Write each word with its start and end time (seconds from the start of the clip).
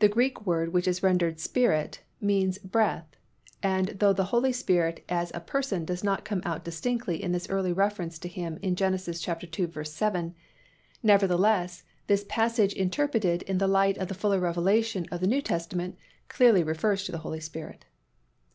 The 0.00 0.08
Greek 0.10 0.44
word 0.44 0.74
which 0.74 0.86
is 0.86 1.02
rendered 1.02 1.40
"spirit" 1.40 2.02
means 2.20 2.58
"breath" 2.58 3.16
and 3.62 3.88
though 4.00 4.12
the 4.12 4.26
Holy 4.28 4.52
Spirit 4.52 5.02
as 5.08 5.32
a 5.34 5.40
Person 5.40 5.86
does 5.86 6.04
not 6.04 6.26
come 6.26 6.42
out 6.44 6.62
distinctly 6.62 7.22
in 7.22 7.32
this 7.32 7.48
early 7.48 7.72
reference 7.72 8.18
to 8.18 8.28
Him 8.28 8.58
in 8.60 8.76
Gen. 8.76 8.92
ii. 8.92 8.98
7, 9.88 10.34
nevertheless, 11.02 11.84
this 12.06 12.26
passage 12.28 12.74
interpreted 12.74 13.40
in 13.44 13.56
the 13.56 13.66
light 13.66 13.96
of 13.96 14.08
the 14.08 14.14
fuller 14.14 14.40
revelation 14.40 15.06
of 15.10 15.22
the 15.22 15.26
New 15.26 15.40
Testament 15.40 15.96
clearly 16.28 16.62
refers 16.62 17.04
to 17.04 17.12
the 17.12 17.18
Holy 17.24 17.40
Spirit. 17.40 17.86